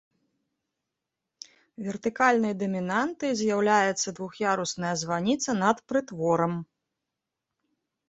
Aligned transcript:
Вертыкальнай 1.87 2.53
дамінантай 2.63 3.31
з'яўляецца 3.43 4.07
двух'ярусная 4.19 4.95
званіца 5.05 5.49
над 5.63 5.77
прытворам. 5.91 6.53